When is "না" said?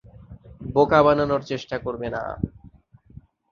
2.09-2.21